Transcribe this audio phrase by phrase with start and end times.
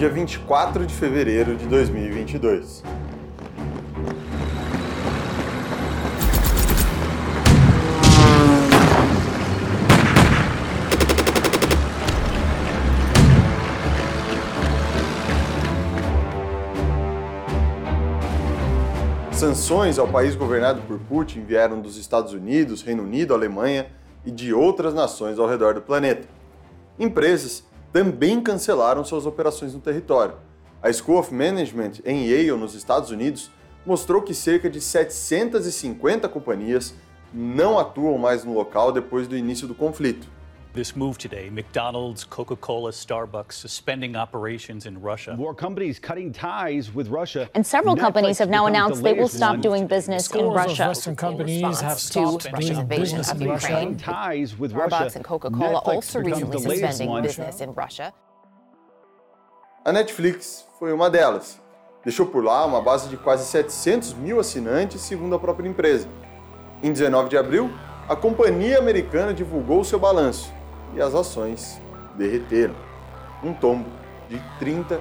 [0.00, 2.82] dia 24 de fevereiro de 2022.
[19.32, 23.88] Sanções ao país governado por Putin vieram dos Estados Unidos, Reino Unido, Alemanha
[24.24, 26.26] e de outras nações ao redor do planeta.
[26.98, 30.34] Empresas também cancelaram suas operações no território.
[30.82, 33.50] A School of Management em Yale, nos Estados Unidos,
[33.84, 36.94] mostrou que cerca de 750 companhias
[37.32, 40.26] não atuam mais no local depois do início do conflito.
[40.72, 45.34] This move today, McDonald's, Coca-Cola, Starbucks suspending operations in Russia.
[45.36, 47.50] More companies cutting ties with Russia.
[47.56, 50.46] And several Netflix companies have now becomes the announced they will stop doing business in
[50.46, 50.82] Russia.
[50.84, 53.48] of Western companies response have to stopped Russia's invasion of Ukraine.
[53.48, 53.68] Russia.
[53.68, 55.12] Cutting ties with Starbucks Russia.
[55.16, 57.22] and Coca-Cola Netflix also recently suspending one.
[57.24, 58.14] business in Russia.
[59.84, 61.60] A Netflix foi uma delas.
[62.04, 66.08] Deixou por lá uma base de quase 700 mil assinantes, segundo a própria empresa.
[66.80, 67.72] Em 19 de abril,
[68.08, 70.59] a companhia americana divulgou seu balanço
[70.94, 71.80] e as ações
[72.16, 72.74] derreteram,
[73.42, 73.88] um tombo
[74.28, 75.00] de 35%.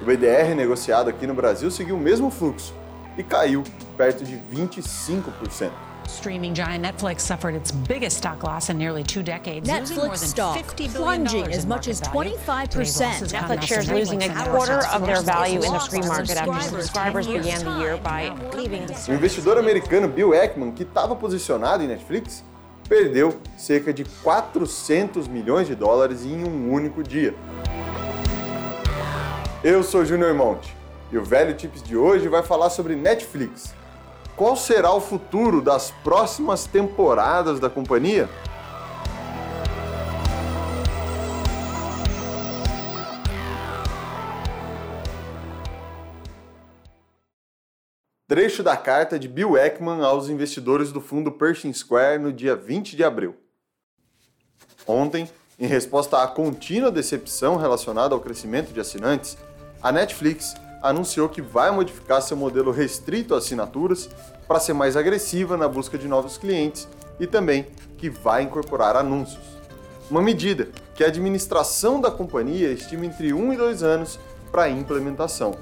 [0.00, 2.74] O BDR negociado aqui no Brasil seguiu o mesmo fluxo
[3.16, 3.62] e caiu
[3.96, 5.70] perto de 25%.
[6.08, 10.20] Streaming giant Netflix suffered its biggest stock loss in nearly two decades, losing more Netflix
[10.20, 12.66] than stock $50 billion plunging in as much as market value.
[12.66, 12.68] 25%.
[12.70, 16.36] Today's losses come Netflix shares losing a quarter of their value in the free market
[16.36, 20.34] after subscribers subscribers in 10 began the year by leaving the O investidor americano Bill
[20.34, 22.44] Ackman, que estava posicionado em Netflix,
[22.92, 27.34] perdeu cerca de 400 milhões de dólares em um único dia.
[29.64, 30.76] Eu sou Júnior Monte
[31.10, 33.74] e o Velho Tips de hoje vai falar sobre Netflix.
[34.36, 38.28] Qual será o futuro das próximas temporadas da companhia?
[48.32, 52.96] Trecho da carta de Bill Ackman aos investidores do fundo Pershing Square no dia 20
[52.96, 53.36] de abril.
[54.86, 55.28] Ontem,
[55.60, 59.36] em resposta à contínua decepção relacionada ao crescimento de assinantes,
[59.82, 64.08] a Netflix anunciou que vai modificar seu modelo restrito a assinaturas
[64.48, 66.88] para ser mais agressiva na busca de novos clientes
[67.20, 67.66] e também
[67.98, 69.44] que vai incorporar anúncios.
[70.10, 74.18] Uma medida que a administração da companhia estima entre 1 e 2 anos
[74.50, 75.54] para implementação.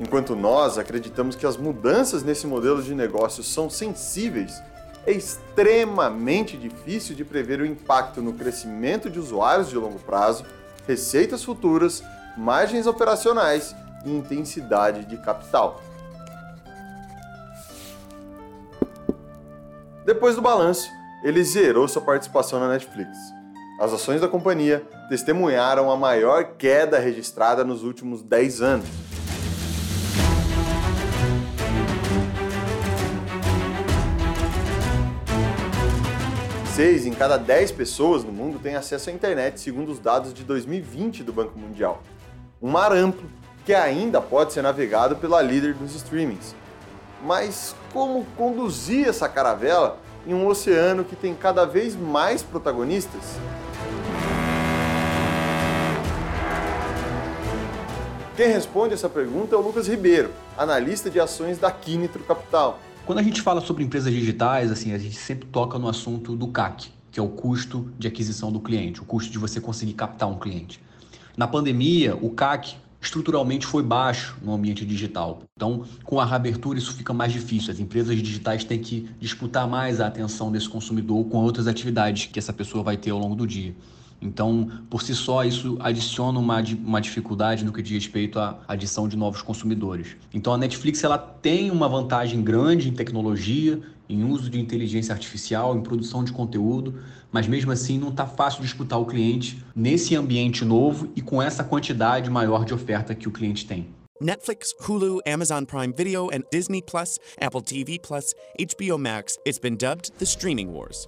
[0.00, 4.62] Enquanto nós acreditamos que as mudanças nesse modelo de negócio são sensíveis,
[5.04, 10.44] é extremamente difícil de prever o impacto no crescimento de usuários de longo prazo,
[10.86, 12.02] receitas futuras,
[12.36, 15.82] margens operacionais e intensidade de capital.
[20.04, 20.88] Depois do balanço,
[21.24, 23.10] ele zerou sua participação na Netflix.
[23.80, 29.07] As ações da companhia testemunharam a maior queda registrada nos últimos 10 anos.
[36.80, 41.24] Em cada 10 pessoas no mundo têm acesso à internet, segundo os dados de 2020
[41.24, 42.00] do Banco Mundial.
[42.62, 43.28] Um mar amplo
[43.66, 46.54] que ainda pode ser navegado pela líder dos streamings.
[47.20, 53.24] Mas como conduzir essa caravela em um oceano que tem cada vez mais protagonistas?
[58.36, 62.78] Quem responde essa pergunta é o Lucas Ribeiro, analista de ações da Quinitro Capital.
[63.08, 66.46] Quando a gente fala sobre empresas digitais, assim, a gente sempre toca no assunto do
[66.48, 70.28] CAC, que é o custo de aquisição do cliente, o custo de você conseguir captar
[70.28, 70.78] um cliente.
[71.34, 75.40] Na pandemia, o CAC estruturalmente foi baixo no ambiente digital.
[75.56, 77.72] Então, com a reabertura, isso fica mais difícil.
[77.72, 82.38] As empresas digitais têm que disputar mais a atenção desse consumidor com outras atividades que
[82.38, 83.74] essa pessoa vai ter ao longo do dia.
[84.20, 89.08] Então, por si só, isso adiciona uma, uma dificuldade no que diz respeito à adição
[89.08, 90.16] de novos consumidores.
[90.34, 95.76] Então, a Netflix ela tem uma vantagem grande em tecnologia, em uso de inteligência artificial,
[95.76, 100.64] em produção de conteúdo, mas mesmo assim não está fácil disputar o cliente nesse ambiente
[100.64, 103.86] novo e com essa quantidade maior de oferta que o cliente tem.
[104.20, 109.38] Netflix, Hulu, Amazon Prime Video, and Disney Plus, Apple TV Plus, HBO Max.
[109.46, 111.06] It's been dubbed the streaming wars.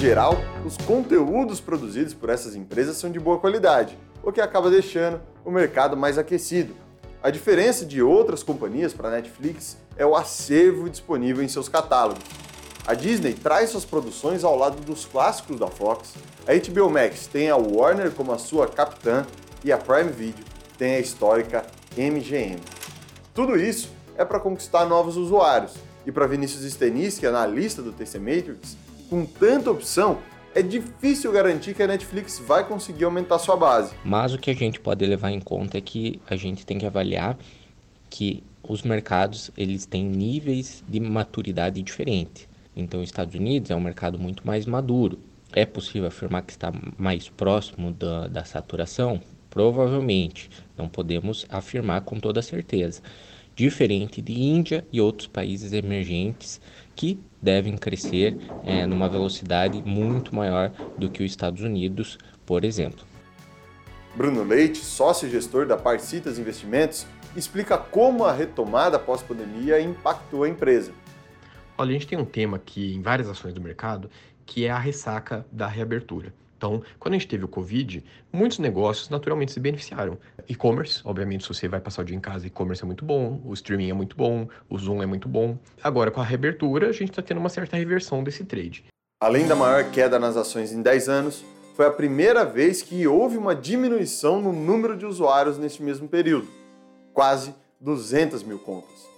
[0.00, 5.20] Geral, os conteúdos produzidos por essas empresas são de boa qualidade, o que acaba deixando
[5.44, 6.74] o mercado mais aquecido.
[7.22, 12.24] A diferença de outras companhias para a Netflix é o acervo disponível em seus catálogos.
[12.86, 16.14] A Disney traz suas produções ao lado dos clássicos da Fox,
[16.46, 19.26] a HBO Max tem a Warner como a sua capitã
[19.62, 20.44] e a Prime Video
[20.78, 22.58] tem a histórica MGM.
[23.34, 25.74] Tudo isso é para conquistar novos usuários.
[26.06, 28.78] E para Vinícius Stenis, que é analista do TC Matrix,
[29.10, 30.20] com tanta opção,
[30.54, 33.92] é difícil garantir que a Netflix vai conseguir aumentar sua base.
[34.04, 36.86] Mas o que a gente pode levar em conta é que a gente tem que
[36.86, 37.36] avaliar
[38.08, 42.48] que os mercados eles têm níveis de maturidade diferentes.
[42.74, 45.18] Então, os Estados Unidos é um mercado muito mais maduro.
[45.52, 49.20] É possível afirmar que está mais próximo da, da saturação?
[49.48, 53.02] Provavelmente, não podemos afirmar com toda certeza.
[53.60, 56.58] Diferente de Índia e outros países emergentes
[56.96, 62.16] que devem crescer é, numa velocidade muito maior do que os Estados Unidos,
[62.46, 63.04] por exemplo.
[64.14, 70.48] Bruno Leite, sócio e gestor da Parcitas Investimentos, explica como a retomada pós-pandemia impactou a
[70.48, 70.94] empresa.
[71.76, 74.08] Olha, a gente tem um tema aqui em várias ações do mercado
[74.46, 76.32] que é a ressaca da reabertura.
[76.60, 80.18] Então, quando a gente teve o Covid, muitos negócios naturalmente se beneficiaram.
[80.46, 83.54] E-commerce, obviamente, se você vai passar o dia em casa, e-commerce é muito bom, o
[83.54, 85.56] streaming é muito bom, o Zoom é muito bom.
[85.82, 88.84] Agora, com a reabertura, a gente está tendo uma certa reversão desse trade.
[89.22, 91.42] Além da maior queda nas ações em 10 anos,
[91.74, 96.46] foi a primeira vez que houve uma diminuição no número de usuários neste mesmo período
[97.14, 99.08] quase 200 mil contas.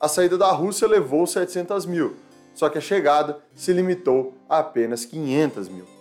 [0.00, 2.16] A saída da Rússia levou 700 mil,
[2.54, 5.97] só que a chegada se limitou a apenas 500 mil.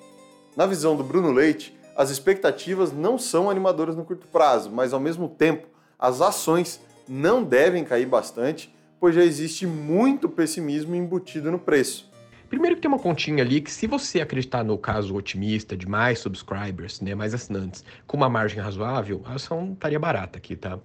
[0.57, 4.99] Na visão do Bruno Leite, as expectativas não são animadoras no curto prazo, mas ao
[4.99, 5.67] mesmo tempo,
[5.99, 12.11] as ações não devem cair bastante, pois já existe muito pessimismo embutido no preço.
[12.49, 16.17] Primeiro que tem uma continha ali que se você acreditar no caso otimista de mais
[16.17, 20.79] subscribers, né, mais assinantes, com uma margem razoável, a ação estaria barata aqui, tá?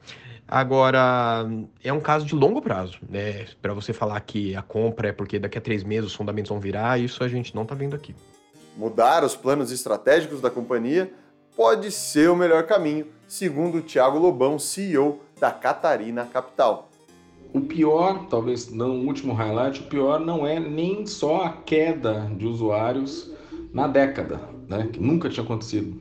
[0.46, 1.46] Agora,
[1.82, 3.46] é um caso de longo prazo, né?
[3.62, 6.60] Para você falar que a compra é porque daqui a três meses os fundamentos vão
[6.60, 8.14] virar, isso a gente não tá vendo aqui
[8.76, 11.12] mudar os planos estratégicos da companhia
[11.56, 16.88] pode ser o melhor caminho, segundo o Thiago Lobão, CEO da Catarina Capital.
[17.52, 22.30] O pior, talvez não o último highlight, o pior não é nem só a queda
[22.36, 23.30] de usuários
[23.74, 26.00] na década, né, que nunca tinha acontecido.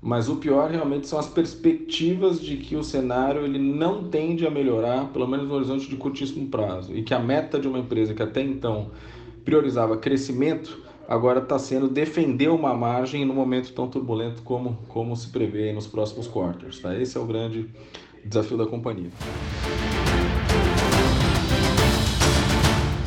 [0.00, 4.50] Mas o pior realmente são as perspectivas de que o cenário ele não tende a
[4.50, 8.14] melhorar, pelo menos no horizonte de curtíssimo prazo, e que a meta de uma empresa
[8.14, 8.90] que até então
[9.44, 15.28] priorizava crescimento agora está sendo defender uma margem no momento tão turbulento como, como se
[15.28, 16.80] prevê nos próximos quarters.
[16.80, 16.96] Tá?
[16.96, 17.70] Esse é o grande
[18.24, 19.10] desafio da companhia.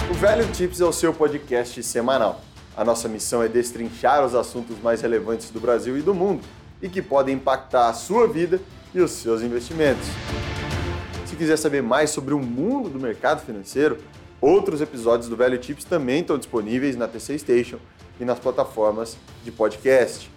[0.10, 2.42] O Velho Tips é o seu podcast semanal.
[2.76, 6.42] A nossa missão é destrinchar os assuntos mais relevantes do Brasil e do mundo
[6.82, 8.62] e que podem impactar a sua vida
[8.94, 10.08] e os seus investimentos.
[11.26, 13.98] Se quiser saber mais sobre o mundo do mercado financeiro,
[14.42, 17.78] Outros episódios do Velho Tips também estão disponíveis na TC Station
[18.20, 20.32] e nas plataformas de podcast.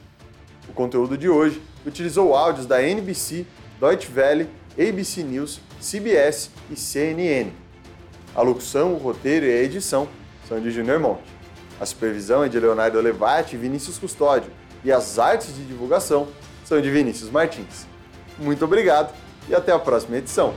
[0.69, 3.47] O conteúdo de hoje utilizou áudios da NBC,
[3.79, 7.51] Deutsche Welle, ABC News, CBS e CNN.
[8.35, 10.09] A locução, o roteiro e a edição
[10.49, 11.23] são de Junior Monte.
[11.81, 14.51] A supervisão é de Leonardo Levati e Vinícius Custódio
[14.85, 16.27] e as artes de divulgação
[16.65, 17.87] são de Vinícius Martins.
[18.39, 19.15] Muito obrigado
[19.49, 20.55] e até a próxima edição.